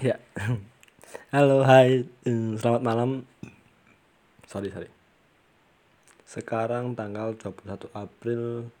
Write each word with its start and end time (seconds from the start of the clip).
Ya. 0.00 0.16
Halo, 1.28 1.60
hai. 1.60 2.08
Eh, 2.24 2.56
Selamat 2.56 2.80
malam. 2.80 3.28
Sorry, 4.48 4.72
sorry. 4.72 4.88
Sekarang 6.24 6.96
tanggal 6.96 7.36
21 7.36 7.84
April 7.92 8.72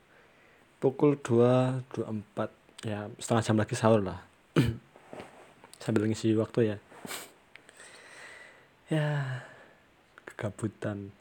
pukul 0.80 1.20
2.24 1.20 2.88
ya 2.88 3.12
setengah 3.20 3.44
jam 3.44 3.56
lagi 3.60 3.76
sahur 3.76 4.00
lah. 4.00 4.24
Sambil 5.84 6.08
ngisi 6.08 6.32
waktu 6.40 6.72
ya. 6.72 6.76
Ya, 8.88 9.44
kegabutan. 10.24 11.12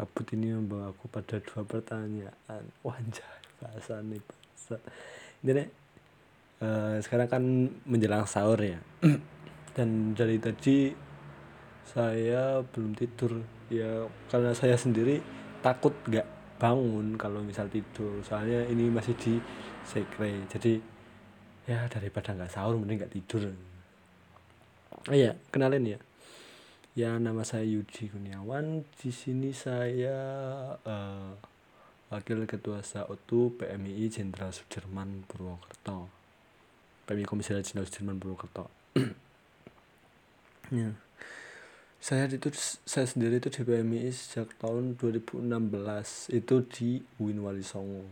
Kabut 0.00 0.32
ini 0.32 0.56
membawa 0.56 0.96
aku 0.96 1.12
pada 1.12 1.36
dua 1.44 1.60
pertanyaan. 1.68 2.64
Wajah 2.80 3.32
bahasa 3.60 4.00
nih 4.00 4.24
bahasa. 4.24 4.80
Ini 5.44 5.50
deh, 5.60 5.68
eh, 6.60 6.96
sekarang 7.00 7.28
kan 7.28 7.42
menjelang 7.88 8.28
sahur 8.28 8.60
ya. 8.60 8.78
Dan 9.76 10.12
dari 10.12 10.36
tadi 10.36 10.92
saya 11.88 12.60
belum 12.60 12.92
tidur. 12.94 13.40
Ya 13.72 14.04
karena 14.28 14.52
saya 14.52 14.76
sendiri 14.76 15.22
takut 15.64 15.96
nggak 16.06 16.58
bangun 16.60 17.16
kalau 17.16 17.40
misal 17.40 17.66
tidur. 17.72 18.20
Soalnya 18.20 18.68
ini 18.68 18.92
masih 18.92 19.16
di 19.16 19.40
sekre. 19.88 20.44
Jadi 20.46 20.76
ya 21.64 21.88
daripada 21.88 22.36
nggak 22.36 22.52
sahur 22.52 22.76
mending 22.76 23.04
nggak 23.04 23.14
tidur. 23.14 23.50
Oh 25.08 25.16
iya 25.16 25.32
kenalin 25.48 25.96
ya. 25.96 25.98
Ya 26.98 27.16
nama 27.16 27.46
saya 27.46 27.64
Yudi 27.64 28.10
Kurniawan 28.10 28.82
di 28.98 29.14
sini 29.14 29.54
saya 29.54 30.18
eh, 30.82 31.32
wakil 32.10 32.44
ketua 32.44 32.82
SAOTU 32.82 33.54
PMII 33.62 34.10
Jenderal 34.10 34.50
Sudirman 34.50 35.22
Purwokerto 35.24 36.19
PMI 37.10 37.26
Komisaris 37.26 37.66
Jenderal 37.66 37.90
Sudirman 37.90 38.22
Purwokerto 38.22 38.70
ya. 40.70 40.94
Saya 41.98 42.30
itu 42.30 42.48
saya 42.86 43.04
sendiri 43.04 43.42
itu 43.42 43.50
di 43.50 43.66
PMI 43.66 44.14
sejak 44.14 44.54
tahun 44.62 44.94
2016 44.94 45.42
itu 46.32 46.54
di 46.70 46.90
UIN 47.18 47.42
Wali 47.42 47.66
Songo 47.66 48.06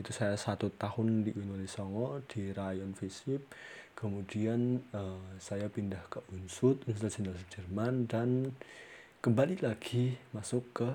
itu 0.00 0.08
saya 0.08 0.40
satu 0.40 0.72
tahun 0.72 1.28
di 1.28 1.30
UIN 1.36 1.52
Wali 1.52 1.68
Songo 1.68 2.24
di 2.24 2.48
Rayon 2.50 2.96
Visip. 2.96 3.44
Kemudian 3.92 4.80
eh, 4.80 5.24
saya 5.36 5.68
pindah 5.68 6.00
ke 6.08 6.24
Unsud 6.32 6.80
Universitas 6.88 7.20
Jenderal 7.20 7.38
Sudirman 7.44 8.08
dan 8.08 8.56
kembali 9.20 9.60
lagi 9.60 10.16
masuk 10.32 10.64
ke 10.72 10.88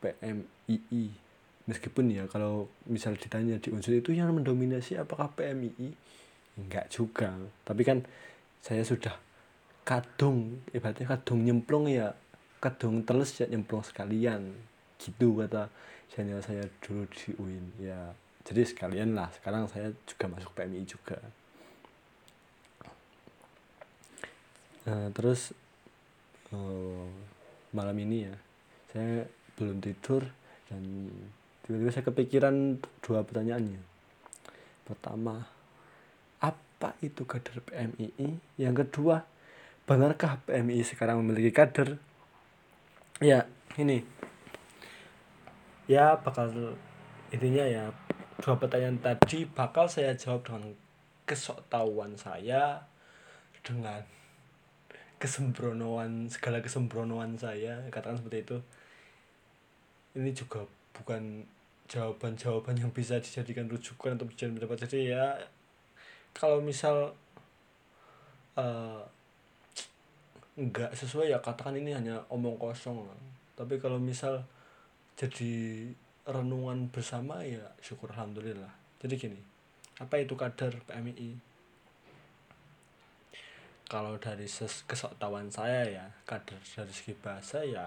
PMII 0.00 1.10
meskipun 1.68 2.08
ya 2.08 2.24
kalau 2.30 2.72
misal 2.88 3.18
ditanya 3.18 3.60
di 3.60 3.68
Unsud 3.74 4.00
itu 4.00 4.16
yang 4.16 4.32
mendominasi 4.32 4.96
apakah 4.96 5.28
PMII 5.36 5.92
enggak 6.66 6.86
juga. 6.92 7.32
Tapi 7.64 7.82
kan 7.82 7.98
saya 8.60 8.84
sudah 8.84 9.16
kadung 9.84 10.60
ibaratnya 10.70 11.16
kadung 11.16 11.40
nyemplung 11.42 11.88
ya 11.88 12.12
kadung 12.60 13.02
teles 13.02 13.32
ya 13.40 13.48
nyemplung 13.48 13.80
sekalian. 13.80 14.52
Gitu 15.00 15.32
kata 15.40 15.72
senior 16.12 16.44
saya 16.44 16.68
dulu 16.84 17.08
di 17.08 17.32
UIN 17.40 17.66
ya 17.80 18.12
jadi 18.44 18.66
sekalian 18.66 19.16
lah. 19.16 19.32
Sekarang 19.32 19.68
saya 19.70 19.92
juga 20.04 20.26
masuk 20.28 20.52
PMI 20.52 20.82
juga. 20.84 21.18
Nah, 24.88 25.12
terus 25.12 25.52
eh, 26.50 27.06
malam 27.70 27.96
ini 28.00 28.26
ya 28.26 28.34
saya 28.90 29.22
belum 29.54 29.78
tidur 29.78 30.24
dan 30.66 30.82
tiba-tiba 31.62 31.90
saya 31.94 32.04
kepikiran 32.08 32.80
dua 33.04 33.22
pertanyaannya. 33.22 33.82
Pertama 34.88 35.59
apa 36.80 36.96
itu 37.04 37.28
kader 37.28 37.60
PMII 37.60 38.40
yang 38.56 38.72
kedua 38.72 39.28
benarkah 39.84 40.40
PMI 40.48 40.80
sekarang 40.80 41.20
memiliki 41.20 41.52
kader? 41.52 42.00
Ya 43.20 43.44
ini. 43.76 44.00
Ya 45.84 46.16
bakal 46.16 46.80
intinya 47.28 47.68
ya 47.68 47.92
dua 48.40 48.56
pertanyaan 48.56 48.96
tadi 48.96 49.44
bakal 49.44 49.92
saya 49.92 50.16
jawab 50.16 50.40
dengan 50.40 50.72
kesoktahuan 51.28 52.16
saya 52.16 52.88
dengan 53.60 54.00
kesembronoan 55.20 56.32
segala 56.32 56.64
kesembronoan 56.64 57.36
saya 57.36 57.84
katakan 57.92 58.24
seperti 58.24 58.40
itu. 58.40 58.58
Ini 60.16 60.32
juga 60.32 60.64
bukan 60.96 61.44
jawaban-jawaban 61.92 62.80
yang 62.80 62.88
bisa 62.88 63.20
dijadikan 63.20 63.68
rujukan 63.68 64.16
dijadikan 64.16 64.56
pendapat. 64.56 64.88
Jadi 64.88 65.12
ya 65.12 65.36
kalau 66.36 66.62
misal 66.62 67.12
eh, 68.56 69.02
nggak 70.60 70.92
sesuai 70.92 71.32
ya 71.32 71.38
katakan 71.40 71.78
ini 71.78 71.96
hanya 71.96 72.20
omong 72.28 72.60
kosong. 72.60 73.06
Tapi 73.56 73.76
kalau 73.80 74.00
misal 74.00 74.44
jadi 75.16 75.88
renungan 76.24 76.88
bersama 76.88 77.44
ya 77.44 77.64
syukur 77.80 78.12
alhamdulillah. 78.12 78.72
Jadi 79.00 79.14
gini 79.16 79.40
apa 80.00 80.16
itu 80.16 80.32
kader 80.32 80.80
PMII 80.88 81.36
kalau 83.84 84.16
dari 84.16 84.48
kesoktawan 84.88 85.52
saya 85.52 85.84
ya 85.84 86.04
kader 86.24 86.56
dari 86.56 86.88
segi 86.88 87.12
bahasa 87.12 87.60
ya 87.60 87.84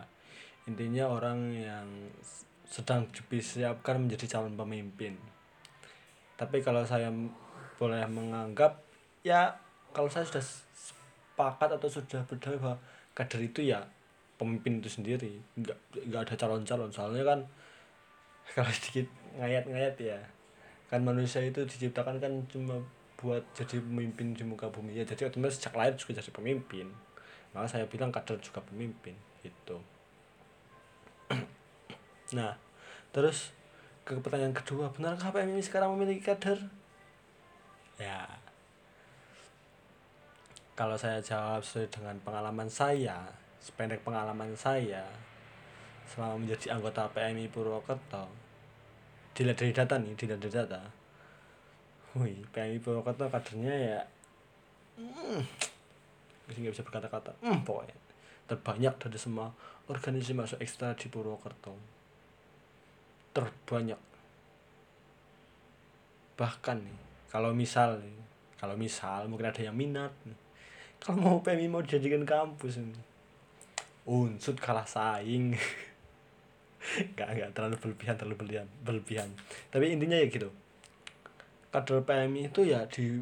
intinya 0.69 1.09
orang 1.09 1.57
yang 1.57 1.87
sedang 2.69 3.09
disiapkan 3.09 4.05
menjadi 4.05 4.37
calon 4.37 4.53
pemimpin. 4.53 5.17
Tapi 6.37 6.61
kalau 6.61 6.85
saya 6.85 7.09
boleh 7.77 8.05
menganggap 8.09 8.79
ya 9.25 9.53
kalau 9.93 10.09
saya 10.09 10.25
sudah 10.25 10.43
sepakat 10.43 11.69
atau 11.77 11.89
sudah 11.89 12.21
berdamai 12.25 12.59
bahwa 12.59 12.77
kader 13.13 13.41
itu 13.45 13.61
ya 13.69 13.81
pemimpin 14.37 14.81
itu 14.81 14.89
sendiri. 14.89 15.39
Nggak 15.57 15.77
nggak 16.09 16.21
ada 16.29 16.35
calon-calon. 16.35 16.89
Soalnya 16.89 17.23
kan 17.23 17.39
kalau 18.57 18.71
sedikit 18.73 19.07
ngayat-ngayat 19.37 19.95
ya 20.01 20.19
kan 20.91 21.01
manusia 21.01 21.41
itu 21.41 21.65
diciptakan 21.65 22.21
kan 22.21 22.33
cuma 22.51 22.77
buat 23.17 23.41
jadi 23.57 23.81
pemimpin 23.81 24.35
di 24.35 24.43
muka 24.45 24.69
bumi. 24.69 24.97
Ya 24.97 25.05
jadi 25.07 25.29
otomatis 25.29 25.57
sejak 25.57 25.73
lahir 25.73 25.93
juga 25.97 26.19
jadi 26.19 26.31
pemimpin. 26.33 26.89
Maka 27.53 27.65
saya 27.69 27.85
bilang 27.85 28.09
kader 28.13 28.37
juga 28.41 28.61
pemimpin 28.65 29.15
gitu. 29.41 29.77
Nah 32.33 32.57
terus 33.13 33.53
ke 34.03 34.17
pertanyaan 34.17 34.57
kedua 34.57 34.89
benarkah 34.89 35.29
PMI 35.29 35.61
sekarang 35.61 35.93
memiliki 35.93 36.33
kader 36.33 36.57
ya. 38.03 38.27
Kalau 40.73 40.97
saya 40.97 41.21
jawab 41.23 41.61
sesuai 41.63 41.87
dengan 41.93 42.17
pengalaman 42.25 42.67
saya 42.67 43.29
sependek 43.63 44.03
pengalaman 44.03 44.51
saya 44.59 45.07
selama 46.09 46.43
menjadi 46.43 46.75
anggota 46.75 47.07
PMI 47.15 47.47
Purwokerto 47.47 48.27
dilihat 49.31 49.57
dari 49.63 49.71
data 49.71 49.95
nih 49.95 50.13
dilihat 50.19 50.41
dari 50.43 50.53
data. 50.53 50.81
Wih 52.19 52.43
PMI 52.51 52.83
Purwokerto 52.83 53.31
kadernya 53.31 53.75
ya 53.77 54.01
hmm, 54.99 55.41
nggak 56.51 56.73
bisa 56.75 56.83
berkata-kata 56.83 57.33
hmm, 57.39 57.63
pokoknya 57.63 57.97
terbanyak 58.51 58.93
dari 58.99 59.17
semua 59.17 59.55
organisasi 59.87 60.35
masuk 60.35 60.59
ekstra 60.59 60.91
di 60.97 61.07
Purwokerto. 61.07 61.73
Terbanyak. 63.31 64.01
Bahkan 66.35 66.77
nih 66.83 67.12
kalau 67.33 67.49
misal 67.49 67.97
kalau 68.61 68.77
misal 68.77 69.25
mungkin 69.25 69.49
ada 69.49 69.65
yang 69.65 69.73
minat. 69.73 70.13
Kalau 71.01 71.17
mau 71.17 71.41
PMI 71.41 71.65
mau 71.65 71.81
dijadikan 71.81 72.21
kampus 72.23 72.77
unsut 74.05 74.55
kalah 74.61 74.85
saing. 74.85 75.57
Nggak 77.15 77.27
nggak 77.31 77.49
terlalu 77.55 77.75
berlebihan 77.79 78.15
terlalu 78.19 78.35
berlebihan 78.37 78.67
berlebihan. 78.85 79.29
Tapi 79.73 79.97
intinya 79.97 80.19
ya 80.19 80.27
gitu. 80.29 80.51
Kader 81.73 82.05
PMI 82.05 82.53
itu 82.53 82.61
ya 82.69 82.85
di 82.85 83.17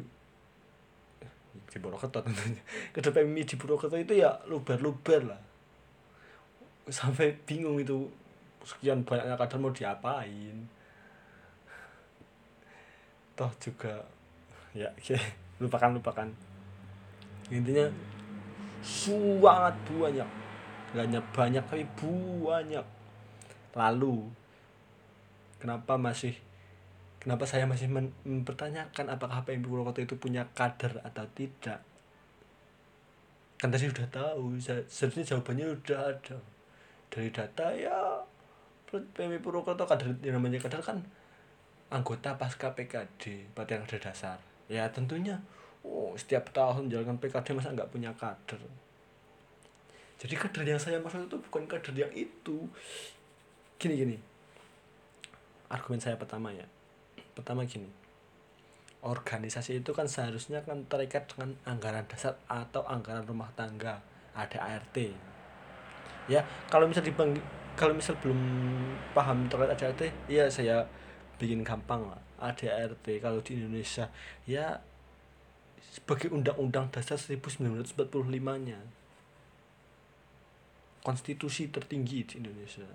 di 1.70 1.76
Purwokerto 1.80 2.20
tentunya. 2.20 2.60
Kader 2.92 3.14
PMI 3.16 3.42
di 3.48 3.54
Purwokerto 3.56 3.96
itu 3.96 4.18
ya 4.18 4.34
luber-luber 4.44 5.30
lah. 5.30 5.42
Sampai 6.90 7.38
bingung 7.48 7.80
itu 7.80 8.10
sekian 8.66 9.06
banyaknya 9.06 9.38
kader 9.38 9.58
mau 9.58 9.74
diapain 9.74 10.81
toh 13.36 13.52
juga 13.58 14.04
ya 14.76 14.88
oke. 14.92 15.16
Lupakan 15.62 15.94
lupakan. 15.94 16.28
Intinya 17.52 17.86
sangat 18.82 19.76
banyak. 19.86 20.28
Nggak 20.92 21.04
hanya 21.06 21.20
banyak 21.30 21.64
tapi 21.70 21.84
banyak. 21.96 22.86
Lalu 23.72 24.28
kenapa 25.62 25.94
masih 25.96 26.34
kenapa 27.22 27.46
saya 27.46 27.64
masih 27.70 27.86
mempertanyakan 28.26 29.06
apakah 29.14 29.46
PMI 29.46 29.62
Purwokerto 29.62 30.02
itu 30.02 30.18
punya 30.18 30.42
kader 30.58 30.98
atau 31.06 31.24
tidak? 31.38 31.78
Kan 33.62 33.70
tadi 33.70 33.86
sudah 33.86 34.10
tahu 34.10 34.58
sebenarnya 34.58 35.22
jawabannya 35.30 35.66
sudah 35.78 36.00
ada. 36.10 36.36
Dari 37.12 37.28
data 37.30 37.66
ya 37.70 38.18
PMI 38.90 39.38
Purwokerto 39.38 39.86
kader 39.86 40.18
yang 40.26 40.42
namanya 40.42 40.58
kader 40.58 40.82
kan 40.82 40.98
anggota 41.92 42.40
pasca 42.40 42.72
PKD 42.72 43.52
pelatihan 43.52 43.84
kader 43.84 44.00
dasar. 44.00 44.40
Ya 44.66 44.88
tentunya 44.88 45.36
oh 45.84 46.16
setiap 46.16 46.48
tahun 46.56 46.88
menjalankan 46.88 47.20
PKD 47.20 47.52
masa 47.52 47.76
nggak 47.76 47.92
punya 47.92 48.10
kader? 48.16 48.58
Jadi 50.16 50.34
kader 50.34 50.64
yang 50.64 50.80
saya 50.80 50.96
maksud 50.98 51.28
itu 51.28 51.36
bukan 51.36 51.68
kader 51.68 51.92
yang 51.92 52.12
itu. 52.16 52.64
Gini 53.76 53.94
gini. 54.00 54.16
Argumen 55.68 56.00
saya 56.00 56.16
pertama 56.16 56.48
ya. 56.50 56.64
Pertama 57.36 57.68
gini. 57.68 57.92
Organisasi 59.02 59.82
itu 59.82 59.90
kan 59.92 60.08
seharusnya 60.08 60.64
kan 60.64 60.86
terikat 60.88 61.28
dengan 61.28 61.58
anggaran 61.66 62.06
dasar 62.08 62.38
atau 62.46 62.86
anggaran 62.86 63.26
rumah 63.26 63.50
tangga 63.52 63.98
ada 64.32 64.58
ART 64.62 64.96
ya 66.30 66.40
kalau 66.70 66.86
misal 66.86 67.02
dibang 67.02 67.34
kalau 67.74 67.96
misal 67.96 68.14
belum 68.20 68.38
paham 69.16 69.48
terkait 69.48 69.72
ADART 69.74 70.02
ya 70.28 70.46
saya 70.46 70.84
bikin 71.42 71.66
gampang 71.66 72.06
lah. 72.06 72.22
ADART 72.38 73.06
kalau 73.18 73.42
di 73.42 73.58
Indonesia 73.58 74.06
ya 74.46 74.78
sebagai 75.92 76.32
undang-undang 76.32 76.88
dasar 76.88 77.20
1945 77.20 77.98
nya 78.64 78.80
konstitusi 81.02 81.68
tertinggi 81.68 82.24
di 82.24 82.34
Indonesia. 82.40 82.86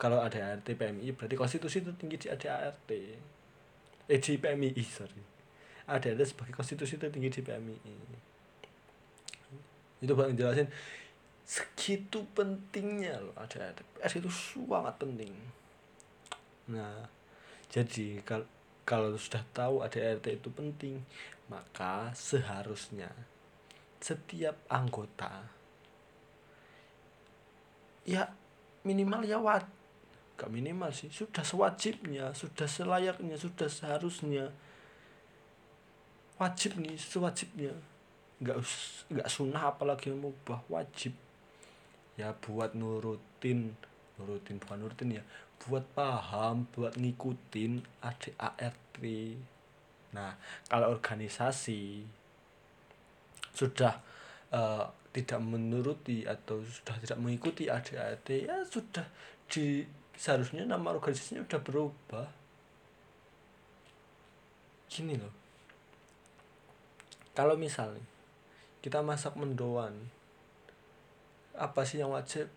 Kalau 0.00 0.18
ada 0.18 0.56
ART 0.56 0.66
PMI 0.66 1.14
berarti 1.14 1.38
konstitusi 1.38 1.78
tertinggi 1.84 2.26
di 2.26 2.28
ada 2.32 2.72
ART 2.72 2.90
eh 2.90 4.18
di 4.18 4.32
PMI 4.34 4.82
sorry. 4.82 5.22
Ada 5.86 6.18
ada 6.18 6.24
sebagai 6.26 6.56
konstitusi 6.56 6.98
tertinggi 6.98 7.38
di 7.38 7.40
PMI 7.44 7.78
itu 10.02 10.18
buat 10.18 10.34
jelasin 10.34 10.66
segitu 11.46 12.26
pentingnya 12.34 13.22
loh 13.22 13.34
ada 13.38 13.70
ART 13.70 14.10
itu 14.10 14.30
sangat 14.32 14.98
penting. 14.98 15.30
Nah 16.66 17.06
jadi 17.72 18.20
kalau 18.22 18.46
kalau 18.84 19.16
sudah 19.16 19.40
tahu 19.56 19.80
ada 19.80 19.96
ART 19.96 20.28
itu 20.28 20.52
penting 20.52 21.00
maka 21.48 22.12
seharusnya 22.12 23.08
setiap 24.02 24.60
anggota 24.68 25.48
ya 28.04 28.28
minimal 28.84 29.24
ya 29.24 29.40
wat 29.40 29.64
gak 30.36 30.50
minimal 30.50 30.90
sih 30.92 31.08
sudah 31.08 31.46
sewajibnya 31.46 32.34
sudah 32.36 32.66
selayaknya 32.66 33.38
sudah 33.40 33.70
seharusnya 33.70 34.52
wajib 36.42 36.74
nih 36.82 36.98
sewajibnya. 36.98 37.70
Nggak 38.42 38.58
nggak 39.06 39.28
sunnah 39.30 39.70
apalagi 39.70 40.10
mubah 40.10 40.66
wajib. 40.66 41.14
Ya 42.18 42.34
buat 42.34 42.74
nurutin 42.74 43.78
nurutin 44.18 44.58
bukan 44.60 44.76
nurutin 44.82 45.08
ya 45.18 45.22
buat 45.68 45.84
paham 45.94 46.66
buat 46.74 46.98
ngikutin 46.98 48.02
ADART 48.02 49.02
nah 50.12 50.36
kalau 50.68 50.92
organisasi 50.92 52.04
sudah 53.52 54.00
uh, 54.52 54.84
tidak 55.12 55.40
menuruti 55.44 56.24
atau 56.24 56.64
sudah 56.64 56.96
tidak 57.04 57.18
mengikuti 57.20 57.68
ADAD 57.68 58.28
ya 58.48 58.64
sudah 58.64 59.04
di 59.52 59.84
seharusnya 60.16 60.64
nama 60.64 60.96
organisasinya 60.96 61.44
sudah 61.44 61.60
berubah. 61.60 62.28
Gini 64.88 65.16
loh. 65.20 65.34
Kalau 67.32 67.56
misalnya 67.56 68.04
kita 68.84 69.00
masak 69.00 69.36
mendoan 69.36 70.08
apa 71.56 71.84
sih 71.84 72.00
yang 72.00 72.12
wajib? 72.12 72.48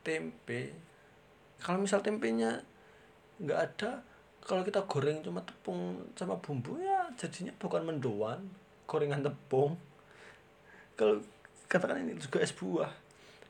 Tempe 0.00 0.72
kalau 1.60 1.78
misal 1.84 2.00
tempenya 2.00 2.64
nggak 3.40 3.60
ada 3.60 4.02
kalau 4.40 4.64
kita 4.64 4.82
goreng 4.88 5.20
cuma 5.20 5.44
tepung 5.44 6.00
sama 6.16 6.36
bumbu 6.40 6.80
ya 6.80 7.08
jadinya 7.16 7.52
bukan 7.60 7.84
mendoan 7.84 8.40
gorengan 8.90 9.22
tepung. 9.22 9.78
Kalau 10.98 11.22
katakan 11.70 12.02
ini 12.02 12.18
juga 12.18 12.42
es 12.42 12.50
buah. 12.50 12.90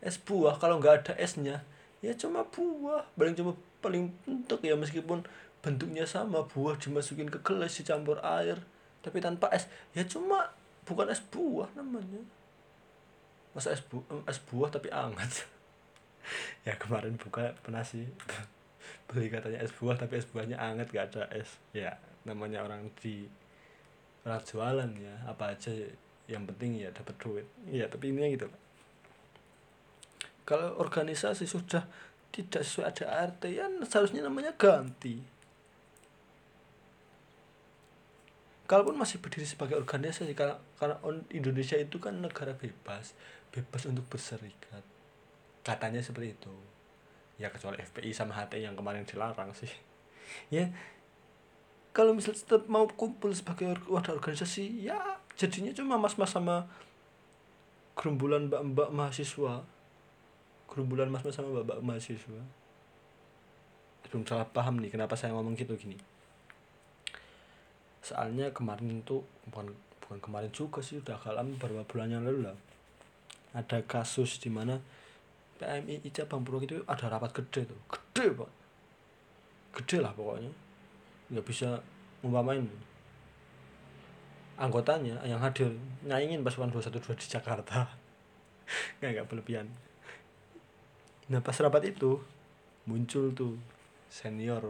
Es 0.04 0.20
buah 0.20 0.60
kalau 0.60 0.76
nggak 0.76 0.94
ada 1.00 1.12
esnya 1.16 1.64
ya 2.04 2.12
cuma 2.12 2.44
buah. 2.44 3.08
Paling 3.16 3.32
cuma 3.32 3.56
paling 3.80 4.12
bentuk 4.28 4.60
ya 4.60 4.76
meskipun 4.76 5.24
bentuknya 5.64 6.04
sama 6.04 6.44
buah 6.44 6.76
dimasukin 6.76 7.32
ke 7.32 7.40
gelas 7.40 7.72
dicampur 7.80 8.20
air 8.20 8.60
tapi 9.00 9.24
tanpa 9.24 9.48
es. 9.56 9.64
Ya 9.96 10.04
cuma 10.04 10.52
bukan 10.84 11.08
es 11.08 11.24
buah 11.32 11.72
namanya. 11.72 12.20
Masa 13.56 13.72
es, 13.74 13.82
bu 13.82 14.04
es 14.28 14.38
buah 14.46 14.68
tapi 14.70 14.92
hangat 14.92 15.48
ya 16.66 16.74
kemarin 16.76 17.16
buka 17.16 17.56
pernah 17.60 17.84
sih. 17.84 18.06
Beli 19.10 19.28
katanya 19.30 19.62
es 19.62 19.74
buah 19.74 19.98
tapi 19.98 20.18
es 20.18 20.26
buahnya 20.28 20.58
hangat 20.58 20.90
gak 20.90 21.14
ada 21.14 21.22
es. 21.34 21.60
Ya 21.74 21.98
namanya 22.26 22.62
orang 22.64 22.92
di 23.00 23.26
orang 24.28 24.42
jualan 24.44 24.90
ya 25.00 25.14
apa 25.24 25.56
aja 25.56 25.72
yang 26.30 26.44
penting 26.46 26.80
ya 26.80 26.88
dapat 26.92 27.14
duit. 27.18 27.46
Ya 27.68 27.88
tapi 27.90 28.12
ini 28.12 28.36
gitu 28.38 28.50
kalau 30.50 30.82
organisasi 30.82 31.46
sudah 31.46 31.86
tidak 32.34 32.66
sesuai 32.66 33.06
ada 33.06 33.46
ya 33.46 33.70
seharusnya 33.86 34.26
namanya 34.26 34.50
ganti. 34.58 35.22
Kalaupun 38.66 38.98
masih 38.98 39.22
berdiri 39.22 39.46
sebagai 39.46 39.78
organisasi 39.78 40.34
karena 40.34 40.58
karena 40.78 40.98
Indonesia 41.30 41.78
itu 41.78 42.02
kan 42.02 42.18
negara 42.18 42.54
bebas 42.54 43.14
bebas 43.50 43.82
untuk 43.86 44.06
berserikat 44.10 44.82
katanya 45.62 46.00
seperti 46.00 46.36
itu. 46.36 46.54
Ya 47.40 47.48
kecuali 47.48 47.80
FPI 47.80 48.12
sama 48.12 48.36
HTI 48.36 48.68
yang 48.68 48.76
kemarin 48.76 49.04
dilarang 49.04 49.52
sih. 49.56 49.70
Ya 50.54 50.70
kalau 51.90 52.14
misalnya 52.14 52.38
tetap 52.38 52.70
mau 52.70 52.86
kumpul 52.86 53.34
sebagai 53.34 53.74
wadah 53.90 54.14
organisasi 54.14 54.86
ya 54.86 55.18
jadinya 55.34 55.74
cuma 55.74 55.98
mas-mas 55.98 56.30
sama 56.30 56.70
gerumbulan 57.98 58.46
mbak-mbak 58.46 58.94
mahasiswa. 58.94 59.66
Gerumbulan 60.70 61.10
mas-mas 61.10 61.34
sama 61.34 61.50
mbak-mbak 61.50 61.82
mahasiswa. 61.82 62.42
Belum 64.06 64.22
salah 64.22 64.46
paham 64.46 64.78
nih 64.78 64.94
kenapa 64.94 65.18
saya 65.18 65.34
ngomong 65.34 65.58
gitu 65.58 65.74
gini. 65.74 65.98
Soalnya 68.06 68.54
kemarin 68.54 69.02
itu 69.02 69.26
bukan 69.50 69.74
bukan 69.98 70.18
kemarin 70.22 70.50
juga 70.54 70.82
sih 70.82 71.02
udah 71.02 71.18
kalam 71.18 71.58
beberapa 71.58 71.82
bulan 71.90 72.10
yang 72.10 72.22
lalu 72.22 72.46
lah. 72.46 72.56
Ada 73.50 73.82
kasus 73.82 74.38
di 74.38 74.46
mana 74.46 74.78
PMI 75.60 76.00
cabang 76.08 76.40
Purwokerto 76.40 76.80
itu 76.80 76.84
ada 76.88 77.06
rapat 77.12 77.36
gede 77.36 77.68
tuh. 77.68 77.80
Gede 77.92 78.32
pak. 78.32 78.50
Gede 79.76 79.98
lah 80.00 80.12
pokoknya. 80.16 80.48
Nggak 81.28 81.46
bisa 81.46 81.76
umpamain 82.24 82.64
anggotanya 84.60 85.16
yang 85.24 85.40
hadir 85.40 85.72
nyaingin 86.04 86.44
pasukan 86.44 86.72
212 86.72 87.20
di 87.20 87.26
Jakarta. 87.28 87.88
Nggak 89.00 89.10
nggak 89.20 89.28
berlebihan. 89.28 89.66
Nah 91.28 91.40
pas 91.44 91.56
rapat 91.60 91.92
itu 91.92 92.20
muncul 92.88 93.32
tuh 93.36 93.56
senior. 94.08 94.64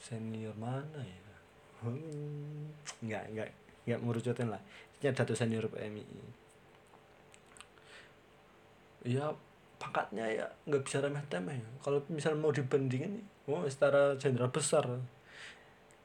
Senior 0.00 0.56
mana 0.56 1.00
ya? 1.04 1.36
Hmm, 1.84 2.72
nggak 3.04 3.24
nggak 3.32 3.48
nggak 3.88 4.00
merucutin 4.00 4.48
lah. 4.48 4.60
Ini 5.00 5.12
ada 5.12 5.24
tuh 5.24 5.36
senior 5.36 5.68
PMI 5.68 6.04
ya 9.04 9.32
pangkatnya 9.80 10.28
ya 10.28 10.46
nggak 10.68 10.84
bisa 10.84 11.00
remeh 11.00 11.24
temeh 11.32 11.56
kalau 11.80 12.04
misal 12.12 12.36
mau 12.36 12.52
dibandingin 12.52 13.24
oh 13.48 13.64
setara 13.66 14.14
jenderal 14.20 14.52
besar. 14.52 14.84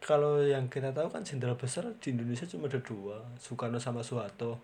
Kalau 0.05 0.37
yang 0.37 0.69
kita 0.69 0.93
tahu 0.93 1.09
kan 1.09 1.25
jenderal 1.25 1.57
besar 1.57 1.89
di 1.97 2.13
Indonesia 2.13 2.45
cuma 2.45 2.69
ada 2.69 2.77
dua 2.77 3.25
Soekarno 3.41 3.81
sama 3.81 4.05
Soeharto. 4.05 4.61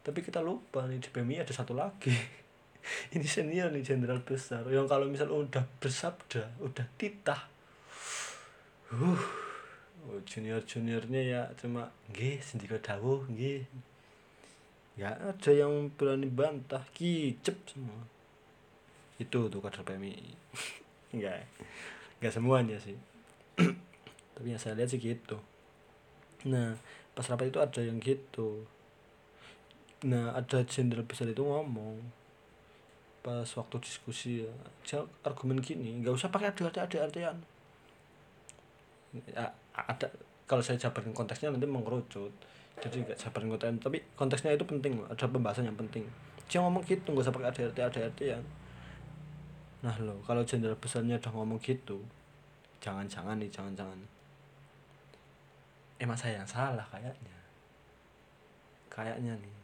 Tapi 0.00 0.24
kita 0.24 0.40
lupa 0.40 0.88
nih 0.88 0.96
di 0.96 1.12
PMI 1.12 1.44
ada 1.44 1.52
satu 1.52 1.76
lagi. 1.76 2.12
Ini 3.14 3.26
senior 3.28 3.68
nih 3.68 3.84
jenderal 3.84 4.24
besar. 4.24 4.64
Yang 4.72 4.88
kalau 4.88 5.06
misal 5.12 5.28
udah 5.28 5.62
bersabda 5.76 6.56
udah 6.64 6.88
titah 6.96 7.52
uh 8.92 9.24
oh, 10.04 10.20
junior 10.28 10.60
juniornya 10.68 11.22
ya 11.24 11.42
cuma 11.56 11.88
gih 12.12 12.36
sendiri 12.44 12.76
dawuh 12.76 13.24
gih 13.32 13.64
ya 15.00 15.16
ada 15.16 15.48
yang 15.48 15.88
berani 15.96 16.28
bantah 16.28 16.84
kicep 16.92 17.56
semua 17.64 18.04
itu 19.22 19.40
tuh 19.46 19.60
kader 19.62 19.82
PMI 19.86 20.14
enggak. 21.14 21.44
Enggak 22.18 22.32
semuanya 22.34 22.76
sih. 22.80 22.96
Tapi 24.34 24.46
yang 24.48 24.60
saya 24.60 24.74
lihat 24.74 24.90
sih 24.90 24.98
gitu. 24.98 25.36
Nah 26.48 26.74
pas 27.12 27.28
rapat 27.28 27.52
itu 27.52 27.60
ada 27.60 27.80
yang 27.84 28.00
gitu. 28.00 28.64
Nah 30.08 30.32
ada 30.34 30.64
jenderal 30.64 31.04
besar 31.04 31.28
itu 31.28 31.44
ngomong. 31.44 32.00
Pas 33.22 33.46
waktu 33.46 33.76
diskusi 33.78 34.42
ya 34.42 34.52
dia 34.82 34.98
argumen 35.22 35.62
gini 35.62 36.02
nggak 36.02 36.16
usah 36.16 36.32
pakai 36.32 36.50
ada 36.50 36.66
ada 36.66 36.80
ada 36.90 36.98
artian 37.06 37.38
ya, 39.30 39.46
ada 39.76 40.10
kalau 40.48 40.64
saya 40.64 40.80
jabarin 40.80 41.14
konteksnya 41.14 41.52
nanti 41.52 41.68
mengerucut. 41.68 42.32
Jadi 42.80 43.04
nggak 43.06 43.20
jabarin 43.20 43.52
konteksnya 43.52 43.78
tapi 43.84 43.98
konteksnya 44.18 44.50
itu 44.56 44.64
penting 44.66 44.98
ada 45.06 45.24
pembahasan 45.28 45.68
yang 45.68 45.78
penting. 45.78 46.08
Dia 46.50 46.64
ngomong 46.64 46.82
gitu 46.88 47.14
nggak 47.14 47.28
usah 47.28 47.34
pakai 47.36 47.48
ada 47.52 47.62
ada 47.68 47.82
ada 47.92 48.00
artian 48.10 48.42
nah 49.82 49.94
lo 49.98 50.22
kalau 50.22 50.46
jenderal 50.46 50.78
besarnya 50.78 51.18
udah 51.18 51.32
ngomong 51.34 51.58
gitu 51.58 51.98
jangan-jangan 52.82 53.38
nih 53.38 53.46
jangan-jangan. 53.48 53.96
Emang 56.02 56.18
saya 56.18 56.42
yang 56.42 56.50
salah 56.50 56.82
kayaknya. 56.90 57.38
Kayaknya 58.90 59.38
nih 59.38 59.56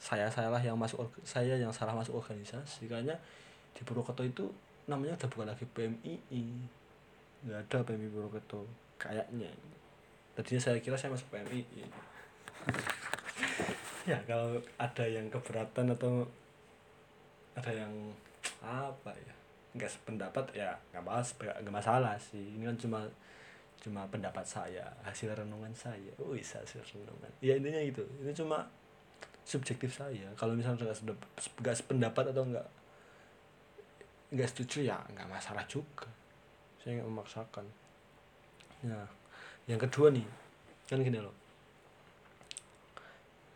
saya 0.00 0.26
salah 0.32 0.58
yang 0.58 0.74
masuk 0.74 1.06
saya 1.22 1.54
yang 1.54 1.70
salah 1.70 1.94
masuk 1.94 2.18
organisasi. 2.18 2.90
Kayaknya 2.90 3.14
di 3.70 3.86
Purwokerto 3.86 4.26
itu 4.26 4.50
namanya 4.90 5.14
udah 5.14 5.28
bukan 5.30 5.46
lagi 5.46 5.64
PMII 5.70 6.42
nggak 7.46 7.60
ada 7.70 7.78
PMI 7.86 8.10
Purwokerto 8.10 8.66
kayaknya. 8.98 9.48
Tadinya 10.34 10.60
saya 10.60 10.82
kira 10.82 10.98
saya 10.98 11.14
masuk 11.14 11.30
PMII 11.30 11.86
ya 14.10 14.20
kalau 14.28 14.60
ada 14.76 15.04
yang 15.08 15.28
keberatan 15.32 15.96
atau 15.96 16.28
ada 17.56 17.72
yang 17.72 17.92
apa 18.60 19.12
ya 19.16 19.39
nggak 19.70 19.90
sependapat 19.90 20.50
ya 20.50 20.74
nggak 20.90 21.04
mas 21.06 21.30
nggak 21.38 21.74
masalah 21.74 22.14
sih. 22.18 22.58
Ini 22.58 22.66
kan 22.66 22.76
cuma 22.78 23.00
cuma 23.80 24.04
pendapat 24.12 24.44
saya 24.44 24.84
hasil 25.06 25.32
renungan 25.32 25.72
saya. 25.72 26.12
Oh 26.20 26.34
bisa 26.34 26.60
hasil 26.60 26.82
renungan. 26.84 27.30
Ya 27.40 27.56
intinya 27.56 27.80
itu 27.80 28.04
ini 28.20 28.34
cuma 28.34 28.66
subjektif 29.46 29.94
saya. 29.94 30.28
Kalau 30.36 30.52
misalnya 30.58 30.84
nggak 30.90 31.16
nggak 31.62 31.76
sependapat 31.76 32.34
atau 32.34 32.44
nggak 32.44 32.66
nggak 34.30 34.48
setuju 34.50 34.94
ya 34.94 34.98
nggak 35.14 35.28
masalah 35.30 35.64
juga. 35.70 36.06
Saya 36.82 37.00
nggak 37.00 37.08
memaksakan. 37.08 37.66
Nah 38.86 39.06
yang 39.70 39.80
kedua 39.80 40.10
nih 40.10 40.26
kan 40.90 41.00
gini 41.00 41.22
loh. 41.22 41.34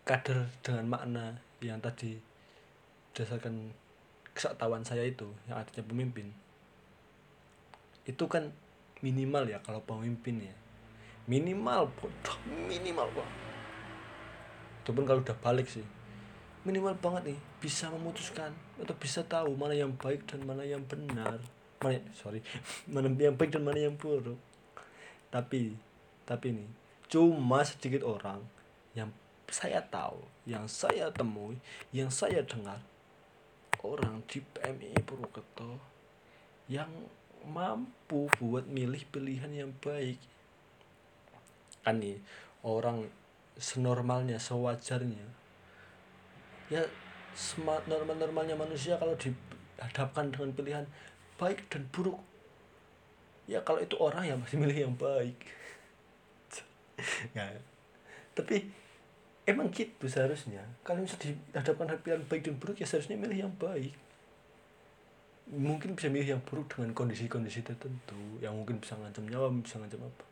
Kader 0.04 0.46
dengan 0.60 0.86
makna 0.86 1.24
yang 1.64 1.80
tadi 1.80 2.20
berdasarkan 3.12 3.72
kesaktawan 4.34 4.82
saya 4.82 5.06
itu 5.06 5.30
yang 5.46 5.62
artinya 5.62 5.86
pemimpin. 5.86 6.34
Itu 8.04 8.28
kan 8.28 8.52
minimal 9.00 9.48
ya 9.48 9.58
kalau 9.62 9.80
pemimpin 9.86 10.44
ya. 10.44 10.54
Minimal 11.24 11.88
bodoh 11.96 12.36
minimal 12.68 13.08
bang 13.16 13.32
itu 14.84 14.92
pun 14.92 15.08
kalau 15.08 15.24
udah 15.24 15.32
balik 15.40 15.64
sih 15.64 15.80
minimal 16.68 16.92
banget 17.00 17.32
nih 17.32 17.40
bisa 17.56 17.88
memutuskan 17.88 18.52
atau 18.76 18.92
bisa 19.00 19.24
tahu 19.24 19.56
mana 19.56 19.72
yang 19.72 19.96
baik 19.96 20.28
dan 20.28 20.44
mana 20.44 20.60
yang 20.60 20.84
benar. 20.84 21.40
Mana 21.80 22.04
sorry 22.12 22.44
mana 22.92 23.08
yang 23.16 23.32
baik 23.32 23.56
dan 23.56 23.64
mana 23.64 23.80
yang 23.80 23.96
buruk. 23.96 24.36
Tapi 25.32 25.72
tapi 26.28 26.52
nih 26.52 26.68
cuma 27.08 27.64
sedikit 27.64 28.04
orang 28.04 28.44
yang 28.92 29.08
saya 29.48 29.80
tahu, 29.88 30.20
yang 30.44 30.68
saya 30.68 31.08
temui, 31.08 31.56
yang 31.88 32.12
saya 32.12 32.44
dengar 32.44 32.84
orang 33.84 34.24
di 34.24 34.40
PMI 34.40 34.96
Purwokerto 35.04 35.76
yang 36.72 36.88
mampu 37.44 38.24
buat 38.40 38.64
milih 38.64 39.04
pilihan 39.12 39.52
yang 39.52 39.70
baik. 39.84 40.16
Kan 41.84 42.00
orang 42.64 43.04
senormalnya, 43.60 44.40
sewajarnya. 44.40 45.28
Ya, 46.72 46.80
smart 47.36 47.84
normal-normalnya 47.84 48.56
manusia 48.56 48.96
kalau 48.96 49.12
dihadapkan 49.20 50.32
dengan 50.32 50.50
pilihan 50.56 50.84
baik 51.36 51.68
dan 51.68 51.84
buruk. 51.92 52.16
Ya 53.44 53.60
kalau 53.60 53.84
itu 53.84 54.00
orang 54.00 54.24
yang 54.24 54.38
masih 54.40 54.56
milih 54.56 54.88
yang 54.88 54.96
baik. 54.96 55.36
nah, 57.36 57.52
tapi 58.32 58.72
emang 59.44 59.68
gitu 59.72 60.04
seharusnya. 60.08 60.64
Kalau 60.82 61.04
misalnya 61.04 61.36
dihadapkan 61.52 62.00
pilihan 62.00 62.22
baik 62.28 62.42
dan 62.48 62.56
buruk 62.60 62.76
ya 62.80 62.86
seharusnya 62.88 63.16
milih 63.16 63.48
yang 63.48 63.54
baik. 63.56 63.94
Mungkin 65.44 65.92
bisa 65.92 66.08
milih 66.08 66.38
yang 66.38 66.42
buruk 66.42 66.72
dengan 66.72 66.96
kondisi-kondisi 66.96 67.60
tertentu 67.60 68.40
yang 68.40 68.56
mungkin 68.56 68.80
bisa 68.80 68.96
ngancam 68.96 69.28
nyawa 69.28 69.52
bisa 69.60 69.76
ngancam 69.76 70.08
apa. 70.08 70.24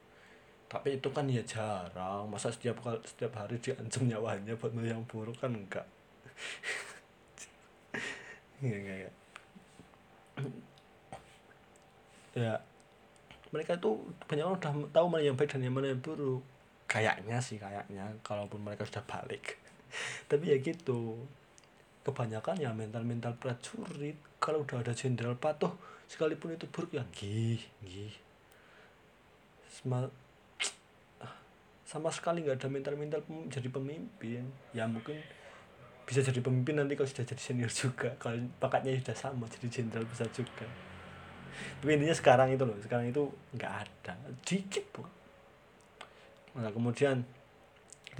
Tapi 0.72 0.88
itu 0.96 1.08
kan 1.12 1.28
ya 1.28 1.44
jarang. 1.44 2.32
Masa 2.32 2.48
setiap 2.48 2.80
kali 2.80 2.96
setiap 3.04 3.36
hari 3.36 3.60
diancam 3.60 4.08
nyawanya 4.08 4.56
buat 4.56 4.72
milih 4.72 4.96
yang 4.96 5.04
buruk 5.04 5.36
kan 5.40 5.52
enggak. 5.52 5.84
Ya 8.62 8.78
enggak 8.78 8.98
ya 9.04 9.10
ya 12.32 12.56
mereka 13.52 13.76
itu 13.76 13.90
banyak 14.24 14.44
orang 14.44 14.56
udah 14.56 14.72
tahu 14.96 15.06
mana 15.12 15.22
yang 15.22 15.36
baik 15.36 15.52
dan 15.52 15.60
yang 15.60 15.76
mana 15.76 15.92
yang 15.92 16.00
buruk 16.00 16.40
kayaknya 16.92 17.40
sih 17.40 17.56
kayaknya 17.56 18.04
kalaupun 18.20 18.60
mereka 18.60 18.84
sudah 18.84 19.00
balik. 19.08 19.56
Tapi 20.28 20.52
ya 20.52 20.56
gitu 20.60 21.24
kebanyakan 22.04 22.60
ya 22.60 22.76
mental-mental 22.76 23.38
prajurit 23.40 24.18
kalau 24.36 24.66
udah 24.66 24.84
ada 24.84 24.92
jenderal 24.92 25.38
patuh 25.38 25.72
sekalipun 26.10 26.52
itu 26.52 26.68
buruk 26.68 26.92
ya 26.92 27.04
gih 27.16 27.64
gih. 27.80 28.12
Sama 29.72 30.04
sama 31.90 32.12
sekali 32.12 32.44
nggak 32.44 32.60
ada 32.60 32.68
mental-mental 32.68 33.24
jadi 33.48 33.68
pemimpin. 33.72 34.44
Ya 34.76 34.84
mungkin 34.84 35.16
bisa 36.04 36.20
jadi 36.20 36.44
pemimpin 36.44 36.76
nanti 36.76 36.92
kalau 36.92 37.08
sudah 37.08 37.24
jadi 37.24 37.40
senior 37.40 37.72
juga 37.72 38.12
kalau 38.20 38.36
pakatnya 38.60 39.00
sudah 39.00 39.16
sama 39.16 39.48
jadi 39.48 39.80
jenderal 39.80 40.04
bisa 40.04 40.28
juga. 40.28 40.68
Tapi 41.80 41.88
intinya 41.96 42.12
sekarang 42.12 42.52
itu 42.52 42.68
loh 42.68 42.76
sekarang 42.84 43.08
itu 43.08 43.32
nggak 43.56 43.72
ada. 43.72 44.12
Dikit 44.44 44.84
bu 44.92 45.21
nah 46.52 46.68
kemudian 46.68 47.24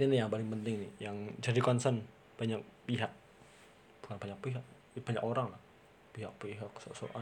ini 0.01 0.17
yang 0.17 0.29
paling 0.29 0.49
penting 0.49 0.81
nih 0.81 0.91
yang 1.05 1.15
jadi 1.37 1.61
concern 1.61 2.01
banyak 2.33 2.57
pihak. 2.89 3.11
Bukan 4.01 4.17
banyak 4.17 4.39
pihak 4.41 4.63
ya 4.97 5.01
banyak 5.05 5.21
orang 5.21 5.47
lah. 5.53 5.61
Pihak-pihak 6.13 6.69
sok-sokan. 6.81 7.21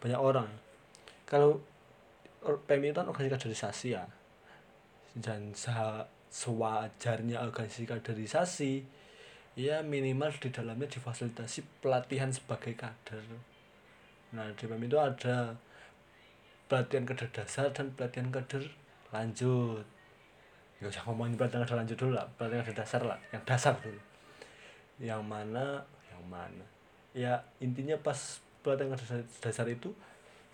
Banyak 0.00 0.20
orang. 0.20 0.48
Kalau 1.24 1.60
PMI 2.44 2.92
itu 2.92 3.00
kan 3.00 3.08
organisasi 3.08 3.32
kaderisasi 3.40 3.88
ya. 3.96 4.04
Dan 5.16 5.56
sewajarnya 6.28 7.40
organisasi 7.40 7.88
kaderisasi 7.88 8.72
ya 9.54 9.80
minimal 9.80 10.34
di 10.34 10.50
dalamnya 10.50 10.90
difasilitasi 10.90 11.80
pelatihan 11.80 12.28
sebagai 12.28 12.76
kader. 12.76 13.24
Nah 14.36 14.52
di 14.52 14.64
PMI 14.68 14.92
itu 14.92 14.98
ada 15.00 15.56
pelatihan 16.68 17.04
kader 17.08 17.32
dasar 17.32 17.72
dan 17.72 17.96
pelatihan 17.96 18.28
kader 18.28 18.68
lanjut 19.14 19.93
ya 20.82 20.90
usah 20.90 21.02
ngomongin 21.06 21.38
pelatihan 21.38 21.62
ada 21.62 21.74
lanjut 21.78 21.96
dulu 21.98 22.12
lah. 22.16 22.26
Pelatihan 22.38 22.62
ada 22.66 22.74
dasar 22.74 23.02
lah 23.04 23.18
yang 23.30 23.42
dasar 23.46 23.74
dulu. 23.78 24.00
Yang 24.98 25.22
mana 25.26 25.84
yang 26.10 26.24
mana? 26.26 26.66
Ya 27.14 27.42
intinya 27.62 27.98
pas 27.98 28.42
pelatihan 28.62 28.94
ada 28.94 29.22
dasar 29.42 29.66
itu 29.70 29.94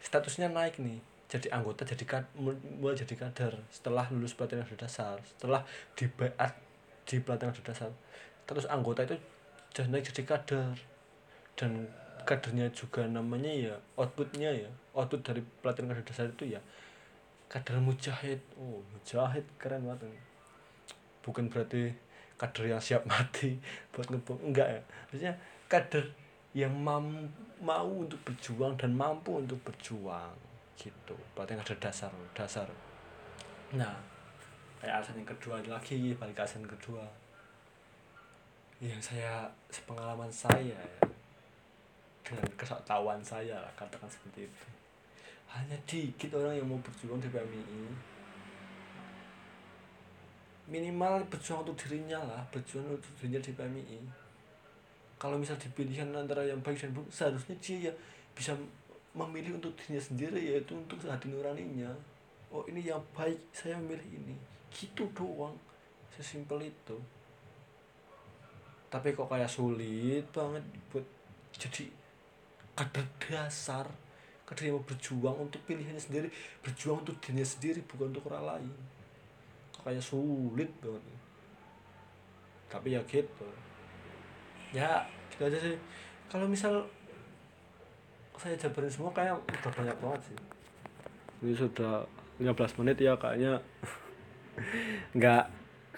statusnya 0.01 0.53
naik 0.53 0.81
nih. 0.81 1.01
Jadi 1.31 1.47
anggota 1.55 1.87
jadi 1.87 2.05
kad, 2.05 2.27
mulai 2.35 2.99
jadi 2.99 3.15
kader. 3.15 3.55
Setelah 3.71 4.11
lulus 4.11 4.35
pelatihan 4.35 4.67
dasar 4.75 5.23
setelah 5.23 5.63
di 5.95 6.11
di 7.07 7.17
pelatihan 7.23 7.55
dasar. 7.63 7.91
Terus 8.45 8.67
anggota 8.67 9.07
itu 9.07 9.17
jadi 9.73 9.89
naik 9.89 10.11
jadi 10.11 10.23
kader. 10.27 10.75
Dan 11.55 11.87
kadernya 12.25 12.69
juga 12.73 13.05
namanya 13.09 13.51
ya 13.51 13.75
outputnya 13.97 14.53
ya 14.53 14.71
output 14.93 15.25
dari 15.25 15.43
pelatihan 15.65 15.93
ada 15.93 16.05
dasar 16.05 16.29
itu 16.29 16.57
ya 16.57 16.61
kader 17.51 17.83
mujahid. 17.83 18.39
Oh 18.55 18.79
mujahid 18.95 19.43
keren 19.59 19.83
banget 19.83 20.07
bukan 21.21 21.51
berarti 21.51 21.93
kader 22.41 22.73
yang 22.73 22.81
siap 22.81 23.05
mati 23.05 23.59
buat 23.93 24.07
ngebom 24.09 24.39
enggak 24.41 24.71
ya. 24.71 24.83
Maksudnya 25.11 25.35
kader 25.67 26.07
yang 26.55 26.73
mam, 26.73 27.31
mau 27.63 27.87
untuk 27.87 28.19
berjuang 28.27 28.75
dan 28.79 28.95
mampu 28.95 29.43
untuk 29.43 29.59
berjuang 29.67 30.33
gitu. 30.79 31.19
Berarti 31.35 31.59
ada 31.59 31.75
dasar 31.77 32.11
dasar. 32.33 32.67
Nah 33.75 33.99
kayak 34.81 35.05
alasan 35.05 35.21
yang 35.21 35.29
kedua 35.29 35.61
lagi 35.67 36.15
balik 36.17 36.41
alasan 36.41 36.65
kedua. 36.65 37.05
Yang 38.81 39.13
saya 39.13 39.45
sepengalaman 39.69 40.33
saya 40.33 40.79
ya. 40.79 41.07
Dengan 42.25 42.47
kesaktawan 42.55 43.21
saya 43.21 43.59
lah 43.59 43.73
katakan 43.75 44.07
seperti 44.07 44.47
itu 44.47 44.80
hanya 45.51 45.75
dikit 45.83 46.31
orang 46.39 46.55
yang 46.55 46.67
mau 46.71 46.79
berjuang 46.79 47.19
di 47.19 47.27
PMI. 47.27 47.83
Minimal 50.71 51.27
berjuang 51.27 51.67
untuk 51.67 51.75
dirinya 51.83 52.23
lah 52.23 52.43
berjuang 52.55 52.87
untuk 52.95 53.11
dirinya 53.19 53.43
di 53.43 53.51
PMI. 53.51 53.99
Kalau 55.19 55.37
misal 55.37 55.59
dipilihkan 55.59 56.15
antara 56.15 56.47
yang 56.47 56.63
baik 56.63 56.79
dan 56.79 56.95
buruk 56.95 57.11
seharusnya 57.11 57.59
dia 57.59 57.91
ya 57.91 57.93
bisa 58.33 58.55
memilih 59.11 59.59
untuk 59.59 59.75
dirinya 59.75 59.99
sendiri 59.99 60.39
yaitu 60.39 60.79
untuk 60.79 61.03
hati 61.03 61.27
nuraninya. 61.27 61.91
Oh 62.55 62.63
ini 62.71 62.87
yang 62.87 63.03
baik 63.11 63.51
saya 63.51 63.75
memilih 63.83 64.07
ini. 64.07 64.39
Gitu 64.71 65.11
doang 65.11 65.59
sesimpel 66.15 66.71
itu. 66.71 66.97
Tapi 68.87 69.15
kok 69.15 69.27
kayak 69.27 69.51
sulit 69.51 70.23
banget 70.31 70.63
buat 70.91 71.07
jadi 71.55 71.91
kader 72.79 73.07
dasar 73.19 73.87
mau 74.51 74.83
berjuang 74.83 75.37
untuk 75.47 75.63
pilihannya 75.63 76.03
sendiri 76.03 76.29
berjuang 76.61 77.07
untuk 77.07 77.17
dirinya 77.23 77.47
sendiri 77.47 77.81
bukan 77.87 78.11
untuk 78.11 78.27
orang 78.35 78.59
lain. 78.59 78.73
Kayak 79.81 80.05
sulit 80.05 80.69
banget 80.83 81.21
tapi 82.71 82.95
ya 82.95 83.03
gitu. 83.11 83.47
Ya 84.71 85.03
gitu 85.35 85.43
aja 85.51 85.59
sih. 85.59 85.77
Kalau 86.31 86.47
misal 86.47 86.87
saya 88.39 88.57
jabarin 88.57 88.89
semua 88.89 89.11
kayak 89.13 89.37
udah 89.37 89.73
banyak 89.75 89.97
banget 89.99 90.21
sih. 90.31 90.37
Ini 91.43 91.53
sudah 91.59 92.07
15 92.39 92.79
menit 92.81 92.97
ya 93.03 93.19
kayaknya 93.19 93.59
nggak 95.19 95.45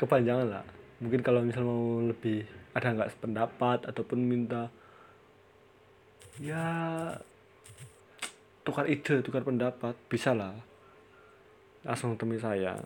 kepanjangan 0.00 0.49
lah. 0.49 0.64
Mungkin 1.04 1.21
kalau 1.21 1.44
misal 1.44 1.62
mau 1.62 2.00
lebih 2.00 2.49
ada 2.73 2.88
nggak 2.88 3.21
pendapat 3.21 3.85
ataupun 3.85 4.18
minta 4.25 4.73
ya 6.40 6.64
tukar 8.62 8.87
ide 8.87 9.23
tukar 9.23 9.42
pendapat 9.42 9.95
bisa 10.07 10.35
lah 10.35 10.54
langsung 11.83 12.14
temui 12.14 12.38
saya. 12.38 12.78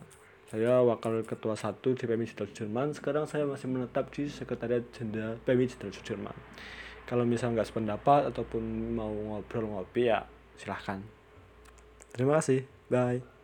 Saya 0.47 0.79
wakil 0.79 1.27
ketua 1.27 1.59
satu 1.59 1.91
di 1.91 2.07
PMI 2.07 2.23
Digital 2.23 2.47
Sudirman 2.47 2.95
sekarang 2.95 3.27
saya 3.27 3.43
masih 3.43 3.67
menetap 3.67 4.07
di 4.15 4.31
sekretariat 4.31 4.81
jenderal 4.95 5.35
PMI 5.43 5.67
Digital 5.67 5.91
Sudirman 5.91 6.37
kalau 7.07 7.23
misal 7.23 7.55
nggak 7.55 7.67
sependapat 7.67 8.31
ataupun 8.31 8.63
mau 8.95 9.11
ngobrol 9.11 9.67
ngopi 9.71 10.11
ya 10.11 10.27
silahkan. 10.59 10.99
Terima 12.11 12.39
kasih. 12.39 12.67
Bye 12.91 13.36